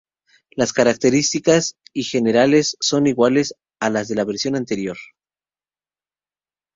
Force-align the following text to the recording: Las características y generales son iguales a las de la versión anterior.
Las 0.49 0.73
características 0.73 1.75
y 1.93 2.05
generales 2.05 2.75
son 2.79 3.05
iguales 3.05 3.53
a 3.79 3.91
las 3.91 4.07
de 4.07 4.15
la 4.15 4.25
versión 4.25 4.55
anterior. 4.55 4.97